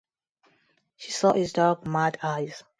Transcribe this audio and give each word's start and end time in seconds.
She 0.95 1.11
saw 1.11 1.33
his 1.33 1.53
dark, 1.53 1.85
mad 1.85 2.17
eyes. 2.23 2.63